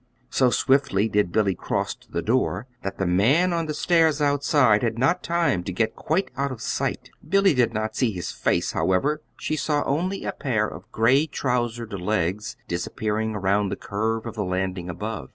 [0.31, 4.81] So swiftly did Billy cross to the door that the man on the stairs outside
[4.81, 7.11] had not time to get quite out of sight.
[7.29, 11.93] Billy did not see his face, however; she saw only a pair of gray trousered
[11.93, 15.29] legs disappearing around the curve of the landing above.